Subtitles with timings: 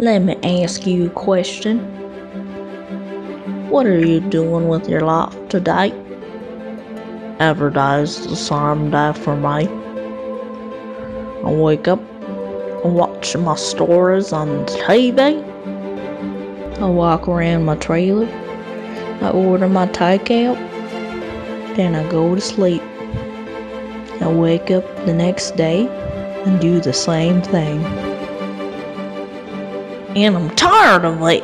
[0.00, 1.80] Let me ask you a question.
[3.68, 5.92] What are you doing with your life today?
[7.38, 9.68] Every day is the same day for me.
[11.44, 12.00] I wake up,
[12.82, 15.42] I watch my stories on TV,
[16.80, 18.26] I walk around my trailer,
[19.20, 20.56] I order my takeout,
[21.76, 22.82] then I go to sleep.
[24.20, 27.84] I wake up the next day and do the same thing
[30.16, 31.42] and I'm tired of it.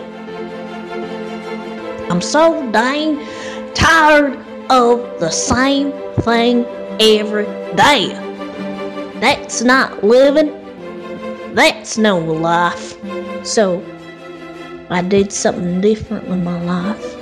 [2.11, 3.25] I'm so dang
[3.75, 4.37] tired
[4.71, 6.65] of the same thing
[6.99, 8.09] every day.
[9.21, 10.53] That's not living.
[11.55, 12.97] That's no life.
[13.47, 13.85] So,
[14.91, 17.15] I did something different with my life.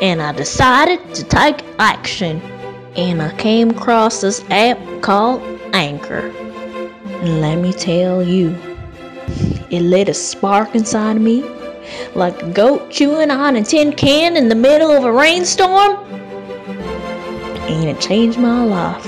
[0.00, 2.40] And I decided to take action.
[2.96, 5.42] And I came across this app called
[5.72, 6.32] Anchor.
[7.20, 8.56] And let me tell you,
[9.70, 11.42] it lit a spark inside of me,
[12.14, 15.96] like a goat chewing on a tin can in the middle of a rainstorm.
[17.68, 19.04] And it changed my life.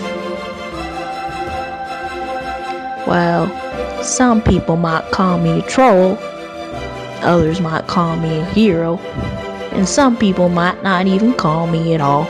[3.06, 3.48] Well,
[4.04, 6.16] some people might call me a troll,
[7.22, 8.98] others might call me a hero,
[9.72, 12.28] and some people might not even call me at all.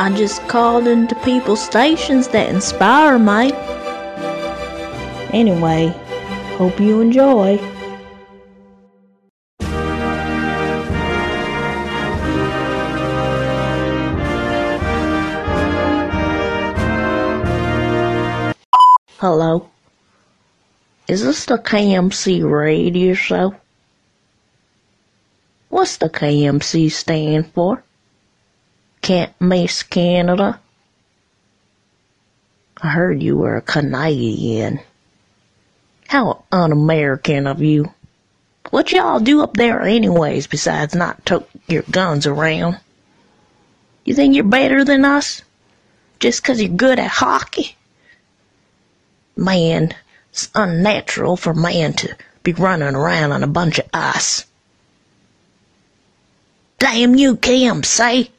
[0.00, 3.52] I just called into people's stations that inspire me.
[5.34, 5.94] Anyway,
[6.60, 7.56] Hope you enjoy.
[19.18, 19.70] Hello.
[21.08, 23.54] Is this the KMC radio show?
[25.70, 27.82] What's the KMC stand for?
[29.02, 30.60] Can't Miss Canada?
[32.82, 34.80] I heard you were a Canadian.
[36.08, 37.92] How un-American of you.
[38.70, 42.78] What y'all do up there anyways besides not tote your guns around?
[44.04, 45.42] You think you're better than us?
[46.18, 47.76] Just 'cause you're good at hockey?
[49.36, 49.94] Man,
[50.30, 54.44] it's unnatural for man to be running around on a bunch of ice.
[56.78, 58.30] Damn you, KMC!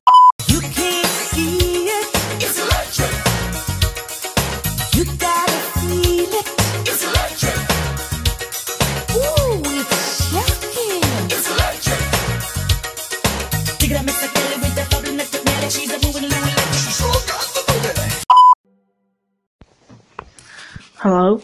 [21.02, 21.42] Hello?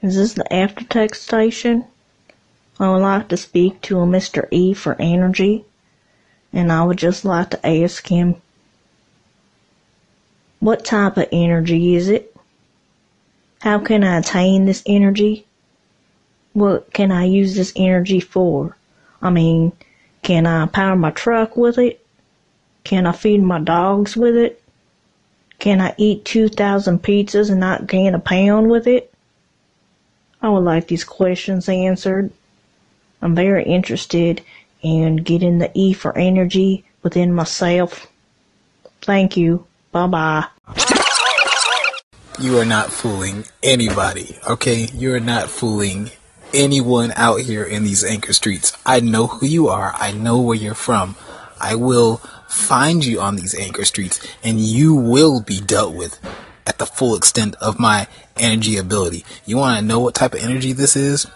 [0.00, 1.86] Is this the aftertext station?
[2.78, 4.46] I would like to speak to a Mr.
[4.52, 5.64] E for energy,
[6.52, 8.36] and I would just like to ask him,
[10.60, 12.32] what type of energy is it?
[13.60, 15.46] How can I attain this energy?
[16.52, 18.76] What can I use this energy for?
[19.20, 19.72] I mean,
[20.22, 22.06] can I power my truck with it?
[22.84, 24.59] Can I feed my dogs with it?
[25.60, 29.12] Can I eat 2,000 pizzas and not gain a pound with it?
[30.40, 32.32] I would like these questions answered.
[33.20, 34.42] I'm very interested
[34.80, 38.06] in getting the E for energy within myself.
[39.02, 39.66] Thank you.
[39.92, 40.46] Bye bye.
[42.40, 44.88] You are not fooling anybody, okay?
[44.94, 46.10] You are not fooling
[46.54, 48.72] anyone out here in these anchor streets.
[48.86, 49.92] I know who you are.
[49.94, 51.16] I know where you're from.
[51.60, 56.18] I will find you on these anchor streets and you will be dealt with
[56.66, 58.06] at the full extent of my
[58.36, 59.24] energy ability.
[59.46, 61.26] You want to know what type of energy this is?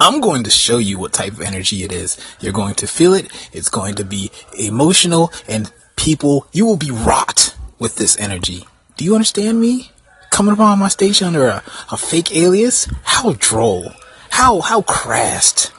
[0.00, 2.18] I'm going to show you what type of energy it is.
[2.40, 3.30] You're going to feel it.
[3.52, 8.64] It's going to be emotional and people, you will be wrought with this energy.
[8.96, 9.92] Do you understand me?
[10.30, 11.62] Coming upon my station under a,
[11.92, 12.88] a fake alias?
[13.04, 13.92] How droll.
[14.30, 15.70] How, how crass.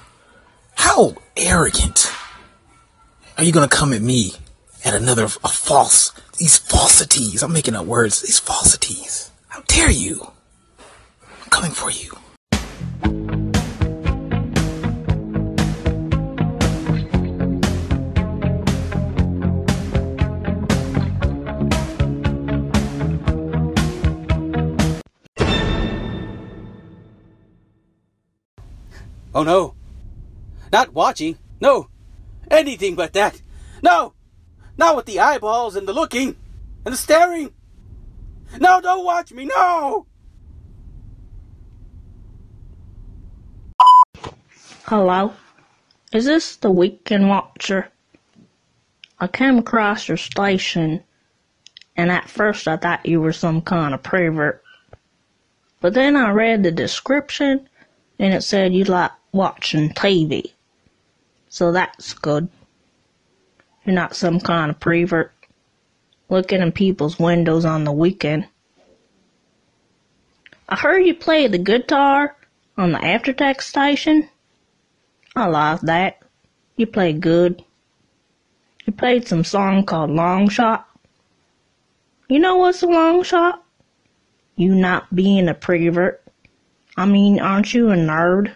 [0.75, 2.09] How arrogant.
[3.37, 4.33] Are you gonna come at me
[4.85, 7.41] at another, a false, these falsities?
[7.41, 8.22] I'm making up words.
[8.22, 9.32] These falsities.
[9.47, 10.32] How dare you?
[11.43, 12.11] I'm coming for you.
[29.34, 29.73] Oh no.
[30.72, 31.37] Not watching.
[31.59, 31.90] No.
[32.49, 33.41] Anything but that.
[33.84, 34.14] No.
[34.77, 36.35] Not with the eyeballs and the looking
[36.85, 37.53] and the staring.
[38.59, 39.45] No, don't watch me.
[39.45, 40.07] No.
[44.85, 45.33] Hello?
[46.13, 47.89] Is this the Weekend Watcher?
[49.19, 51.03] I came across your station
[51.97, 54.61] And at first I thought you were some kind of pervert.
[55.81, 57.69] But then I read the description
[58.19, 60.51] and it said you like watching TV.
[61.49, 62.49] So that's good.
[63.85, 65.32] You're not some kind of pervert
[66.28, 68.47] looking in people's windows on the weekend.
[70.67, 72.35] I heard you play the guitar
[72.78, 74.28] on the aftertext station.
[75.35, 76.23] I like that.
[76.78, 77.64] You play good.
[78.85, 80.87] You played some song called Long Shot.
[82.28, 83.64] You know what's a long shot?
[84.55, 86.23] You not being a pervert.
[86.97, 88.55] I mean, aren't you a nerd?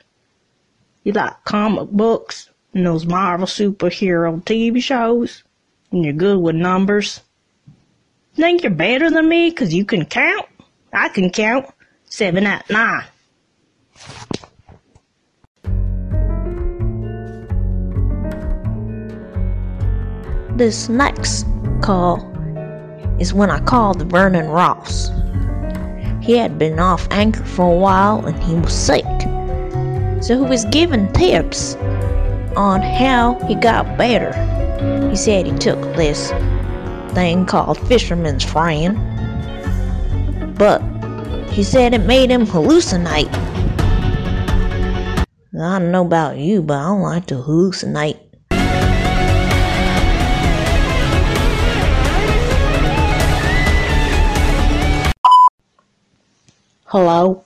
[1.04, 5.44] You like comic books and those Marvel superhero TV shows,
[5.92, 7.21] and you're good with numbers.
[8.36, 10.45] Think you're better than me 'cause you can count?
[10.94, 11.66] I can count.
[12.06, 13.04] Seven of nine.
[20.56, 21.45] This next
[21.81, 22.18] call
[23.19, 25.10] is when I called Vernon Ross.
[26.21, 29.06] He had been off anchor for a while and he was sick.
[30.21, 31.75] So he was giving tips
[32.56, 34.31] on how he got better.
[35.10, 36.31] He said he took this
[37.13, 38.98] thing called Fisherman's Friend,
[40.57, 40.81] but
[41.50, 43.30] he said it made him hallucinate.
[45.62, 48.19] I don't know about you, but I don't like to hallucinate.
[56.86, 57.44] Hello?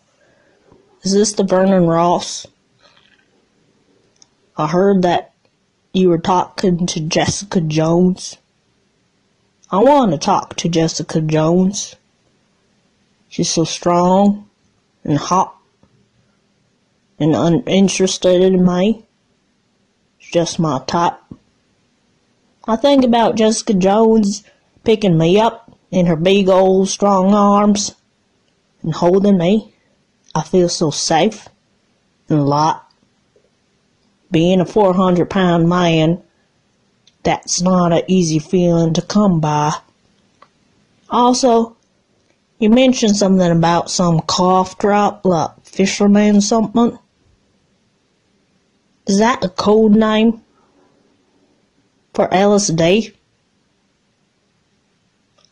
[1.01, 2.47] Is this the Vernon Ross?
[4.55, 5.33] I heard that
[5.93, 8.37] you were talking to Jessica Jones.
[9.71, 11.95] I want to talk to Jessica Jones.
[13.29, 14.47] She's so strong
[15.03, 15.55] and hot
[17.19, 19.05] and uninterested in me.
[20.19, 21.19] She's just my type.
[22.67, 24.43] I think about Jessica Jones
[24.83, 27.95] picking me up in her big old strong arms
[28.83, 29.73] and holding me.
[30.35, 31.49] I feel so safe
[32.29, 32.79] and light.
[34.33, 36.21] Being a 400 pound man,
[37.21, 39.75] that's not an easy feeling to come by.
[41.07, 41.77] Also,
[42.57, 46.97] you mentioned something about some cough drop, like fisherman something.
[49.05, 50.41] Is that a code name
[52.15, 53.13] for LSD?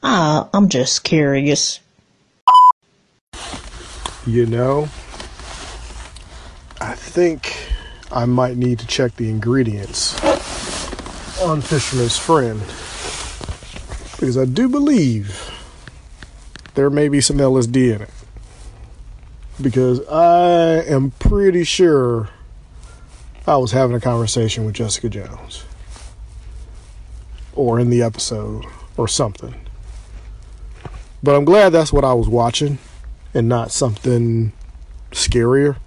[0.01, 1.79] Ah, I'm just curious.
[4.25, 4.89] You know,
[6.79, 7.60] I think
[8.11, 10.15] I might need to check the ingredients
[11.41, 12.59] on Fisherman's Friend
[14.19, 15.49] because I do believe
[16.75, 18.09] there may be some LSD in it.
[19.61, 22.29] Because I am pretty sure
[23.47, 25.65] I was having a conversation with Jessica Jones
[27.53, 28.65] or in the episode
[28.97, 29.55] or something.
[31.23, 32.77] But I'm glad that's what I was watching
[33.33, 34.53] and not something
[35.11, 35.77] scarier.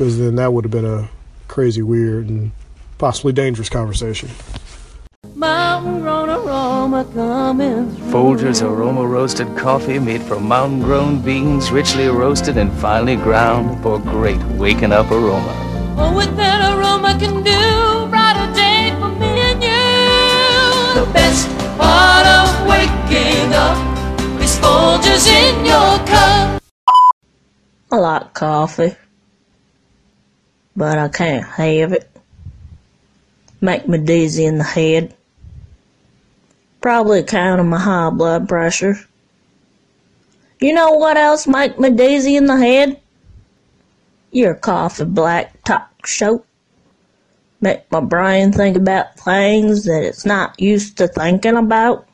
[0.00, 1.10] Because then that would have been a
[1.46, 2.52] crazy, weird, and
[2.96, 4.30] possibly dangerous conversation.
[5.34, 8.06] Mountain grown aroma coming through.
[8.10, 13.98] Folgers aroma roasted coffee made from mountain grown beans, richly roasted and finely ground for
[13.98, 15.52] great waking up aroma.
[15.98, 21.04] Oh, what that aroma can do, brighter day for me and you.
[21.04, 23.76] The best part of waking up
[24.40, 26.62] is Folgers in your cup.
[27.92, 28.96] I like coffee,
[30.76, 32.10] but I can't have it.
[33.60, 35.14] Make me dizzy in the head.
[36.80, 38.98] Probably account of my high blood pressure.
[40.60, 43.00] You know what else make me dizzy in the head?
[44.30, 46.44] Your coffee black talk show.
[47.60, 52.06] Make my brain think about things that it's not used to thinking about.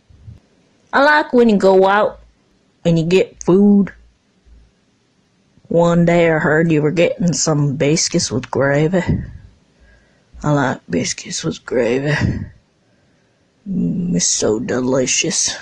[0.92, 2.20] I like when you go out
[2.84, 3.92] and you get food.
[5.68, 9.02] One day I heard you were getting some biscuits with gravy.
[10.42, 12.14] I like biscuits with gravy.
[13.68, 15.56] Mm, it's so delicious.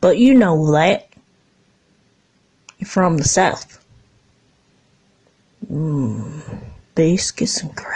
[0.00, 1.08] But you know that.
[2.78, 3.82] You're from the South.
[5.70, 6.42] Mmm,
[6.94, 7.94] biscuits and gravy.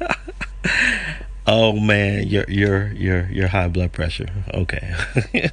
[1.50, 4.28] Oh man, your your your your high blood pressure.
[4.52, 4.94] Okay.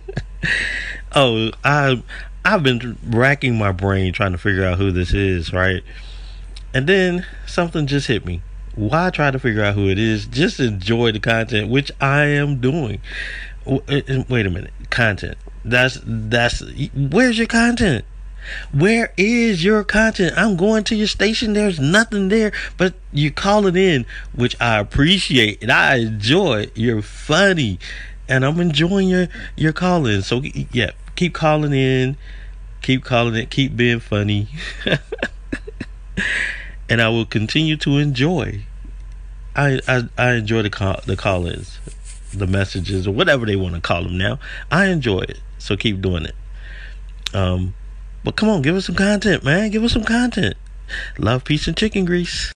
[1.16, 2.04] oh, I
[2.44, 5.84] I've been racking my brain trying to figure out who this is, right?
[6.74, 8.42] And then something just hit me.
[8.76, 10.26] Why try to figure out who it is?
[10.26, 13.00] Just enjoy the content, which I am doing.
[13.66, 15.38] Uh, uh, Wait a minute, content.
[15.64, 16.62] That's that's
[16.94, 18.04] where's your content?
[18.72, 20.34] Where is your content?
[20.38, 21.54] I'm going to your station.
[21.54, 26.70] There's nothing there, but you calling in, which I appreciate and I enjoy.
[26.76, 27.80] You're funny,
[28.28, 30.22] and I'm enjoying your your calling.
[30.22, 32.18] So yeah, keep calling in,
[32.82, 34.48] keep calling it, keep being funny,
[36.90, 38.64] and I will continue to enjoy.
[39.56, 41.80] I I, I enjoy the call the call-ins,
[42.34, 44.40] the messages or whatever they want to call them now.
[44.72, 46.36] I enjoy it, so keep doing it.
[47.34, 47.74] Um,
[48.26, 49.70] but come on, give us some content, man.
[49.70, 50.56] Give us some content.
[51.20, 52.52] Love, peace, and chicken grease.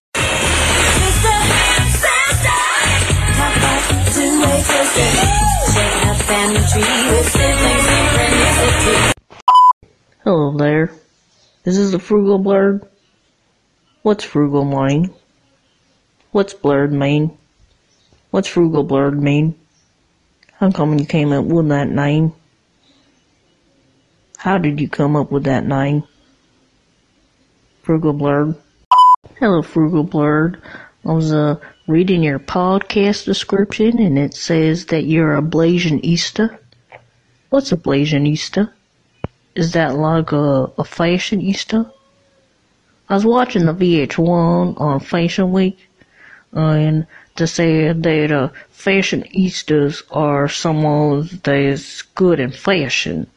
[10.23, 10.91] Hello there.
[11.63, 12.88] This is the Frugal Blerd.
[14.01, 15.13] What's Frugal mean?
[16.31, 17.38] What's Blerd mean?
[18.31, 19.53] What's Frugal Blerd mean?
[20.53, 22.33] How come you came up with that name?
[24.39, 26.03] How did you come up with that name?
[27.81, 28.55] Frugal Blerd.
[29.38, 30.62] Hello, Frugal Blerd.
[31.05, 31.58] I was uh,
[31.89, 36.58] reading your podcast description and it says that you're a Blasianista.
[37.50, 38.72] What's a Blasianista?
[39.55, 41.91] Is that like a, a fashionista?
[43.10, 45.77] I was watching the VH1 on Fashion Week
[46.53, 53.27] and they said that uh, fashionistas are someone that's good in fashion.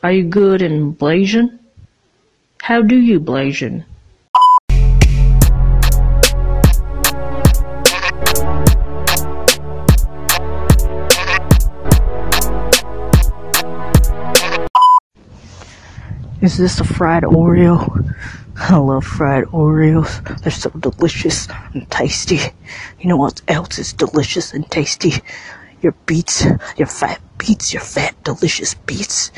[0.00, 1.58] Are you good in Blasian?
[2.62, 3.84] How do you Blasian?
[16.40, 18.14] Is this a fried Oreo?
[18.56, 20.42] I love fried Oreos.
[20.42, 22.38] They're so delicious and tasty.
[23.00, 25.14] You know what else is delicious and tasty?
[25.82, 29.32] Your beets, your fat beets, your fat delicious beets.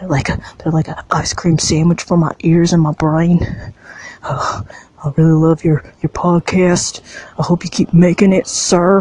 [0.00, 3.46] They're like a they're like an ice cream sandwich for my ears and my brain.
[4.24, 4.66] Oh,
[5.04, 7.02] I really love your your podcast.
[7.38, 9.00] I hope you keep making it, sir.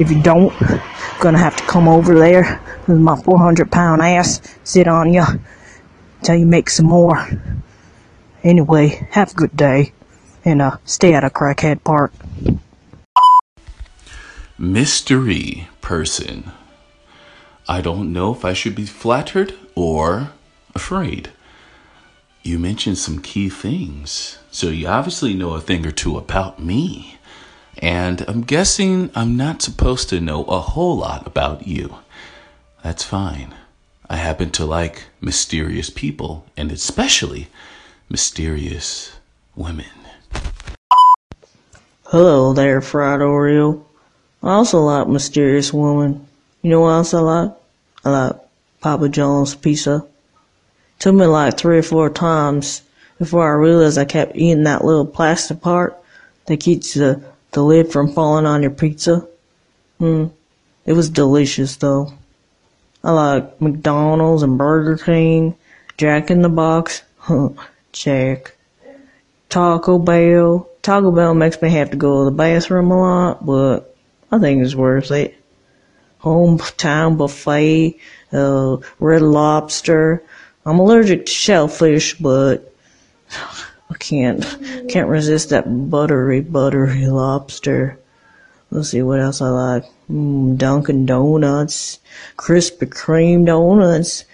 [0.00, 0.80] If you don't, I'm
[1.20, 5.24] gonna have to come over there with my 400 pound ass, sit on you,
[6.22, 7.24] till you make some more.
[8.42, 9.92] Anyway, have a good day,
[10.44, 12.12] and uh, stay out of Crackhead Park.
[14.58, 16.50] mystery person.
[17.70, 20.30] I don't know if I should be flattered or
[20.74, 21.30] afraid.
[22.42, 27.18] You mentioned some key things, so you obviously know a thing or two about me.
[27.76, 31.96] And I'm guessing I'm not supposed to know a whole lot about you.
[32.82, 33.54] That's fine.
[34.08, 37.48] I happen to like mysterious people, and especially
[38.08, 39.18] mysterious
[39.54, 39.84] women.
[42.04, 43.84] Hello there, fried Oreo.
[44.42, 46.27] I also like Mysterious Woman.
[46.62, 47.52] You know what else I like?
[48.04, 48.36] I like
[48.80, 50.06] Papa John's pizza.
[50.98, 52.82] Took me like three or four times
[53.18, 55.96] before I realized I kept eating that little plastic part
[56.46, 57.22] that keeps the,
[57.52, 59.26] the lid from falling on your pizza.
[59.98, 60.26] Hmm.
[60.84, 62.12] It was delicious though.
[63.04, 65.54] I like McDonald's and Burger King,
[65.96, 67.02] Jack in the Box,
[67.92, 68.56] Jack,
[69.48, 70.68] Taco Bell.
[70.82, 73.96] Taco Bell makes me have to go to the bathroom a lot, but
[74.32, 75.37] I think it's worth it.
[76.22, 77.98] Hometown buffet,
[78.32, 80.22] uh, red lobster.
[80.64, 82.74] I'm allergic to shellfish, but
[83.90, 84.44] I can't
[84.88, 87.98] can't resist that buttery, buttery lobster.
[88.70, 89.84] Let's see what else I like.
[90.10, 92.00] Mm, Dunkin' Donuts,
[92.36, 94.24] Krispy Kreme donuts.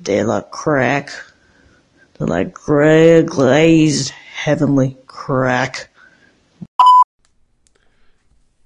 [0.00, 1.10] They're like crack.
[2.14, 5.88] They're like gray glazed heavenly crack.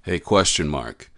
[0.03, 1.11] Hey, question mark.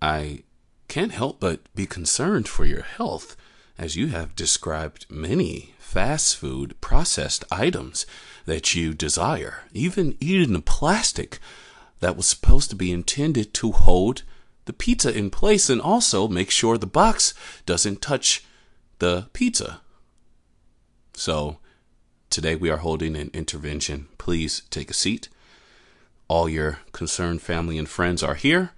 [0.00, 0.44] I
[0.90, 3.36] can't help but be concerned for your health
[3.78, 8.04] as you have described many fast food processed items
[8.44, 11.38] that you desire, even eating a plastic
[12.00, 14.24] that was supposed to be intended to hold
[14.64, 17.34] the pizza in place and also make sure the box
[17.66, 18.44] doesn't touch
[18.98, 19.80] the pizza.
[21.14, 21.58] So,
[22.30, 24.08] today we are holding an intervention.
[24.18, 25.28] Please take a seat.
[26.26, 28.72] All your concerned family and friends are here.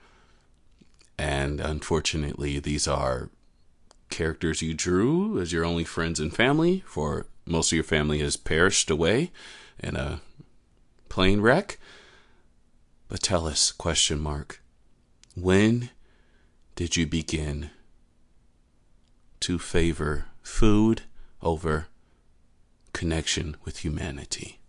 [1.19, 3.31] And unfortunately, these are
[4.11, 8.37] characters you drew as your only friends and family, for most of your family has
[8.37, 9.31] perished away
[9.79, 10.21] in a
[11.09, 11.79] plane wreck.
[13.09, 14.63] But tell us, question mark,
[15.35, 15.91] when
[16.77, 17.71] did you begin
[19.41, 21.03] to favor food
[21.43, 21.89] over
[22.93, 24.62] connection with humanity?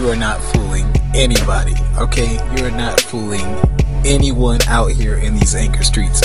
[0.00, 2.32] You are not fooling anybody, okay?
[2.56, 3.44] You are not fooling
[4.06, 6.22] anyone out here in these anchor streets.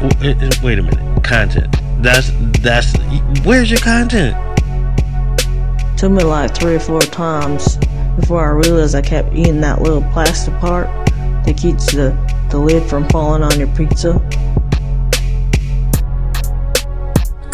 [0.00, 1.22] W- uh, uh, Wait a minute.
[1.22, 1.76] Content.
[1.98, 2.30] That's
[2.60, 2.94] that's.
[3.44, 4.34] Where's your content?
[5.98, 7.76] Took me like three or four times
[8.16, 10.86] before I realized I kept eating that little plastic part
[11.44, 12.16] that keeps the,
[12.48, 14.14] the lid from falling on your pizza.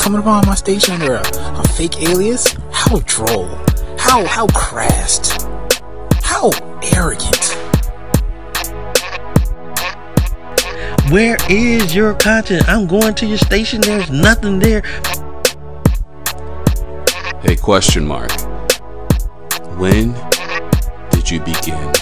[0.01, 2.57] Coming upon my station under a, a fake alias?
[2.73, 3.47] How droll.
[3.99, 5.47] How how crass.
[6.23, 6.51] How
[6.95, 7.55] arrogant.
[11.13, 12.67] Where is your content?
[12.67, 13.83] I'm going to your station.
[13.83, 14.81] There's nothing there.
[17.43, 18.33] Hey, question mark.
[19.77, 20.15] When
[21.11, 21.93] did you begin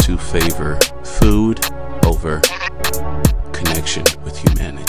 [0.00, 1.64] to favor food
[2.04, 2.40] over
[3.52, 4.81] connection with humanity?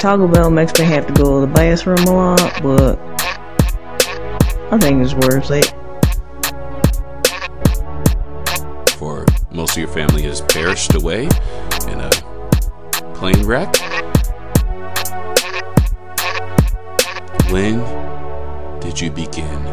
[0.00, 2.98] Taco Bell makes me have to go to the bathroom a lot, but
[4.70, 5.72] I think it's worth it.
[8.98, 11.24] For most of your family has perished away
[11.88, 12.10] in a
[13.14, 13.74] plane wreck?
[17.50, 17.78] When
[18.80, 19.64] did you begin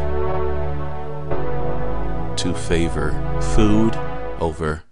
[2.36, 3.12] to favor
[3.54, 3.96] food
[4.40, 4.84] over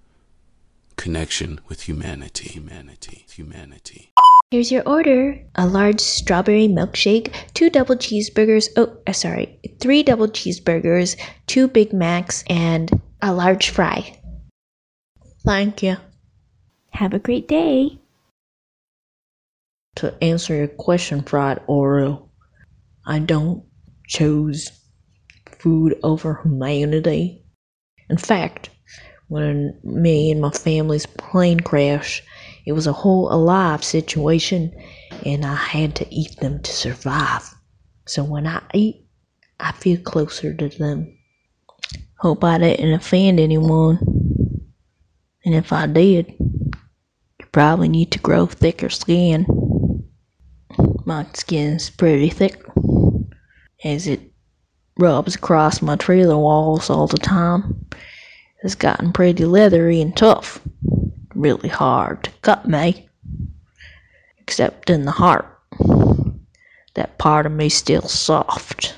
[0.96, 2.48] connection with humanity?
[2.50, 4.12] Humanity, humanity.
[4.50, 10.26] Here's your order a large strawberry milkshake, two double cheeseburgers, oh, uh, sorry, three double
[10.26, 11.16] cheeseburgers,
[11.46, 12.90] two Big Macs, and
[13.22, 14.18] a large fry.
[15.44, 15.98] Thank you.
[16.90, 18.00] Have a great day.
[19.96, 22.28] To answer your question, Fried Oreo,
[23.06, 23.62] I don't
[24.08, 24.72] choose
[25.60, 27.44] food over humanity.
[28.08, 28.70] In fact,
[29.28, 32.24] when me and my family's plane crashed,
[32.66, 34.72] it was a whole alive situation,
[35.24, 37.54] and I had to eat them to survive.
[38.06, 39.06] So when I eat,
[39.58, 41.16] I feel closer to them.
[42.18, 43.98] Hope I didn't offend anyone.
[45.44, 49.46] And if I did, you probably need to grow thicker skin.
[51.06, 52.62] My skin's pretty thick,
[53.84, 54.20] as it
[54.98, 57.86] rubs across my trailer walls all the time.
[58.62, 60.60] It's gotten pretty leathery and tough.
[61.40, 63.08] Really hard to cut me.
[64.40, 65.46] Except in the heart.
[66.92, 68.94] That part of me's still soft.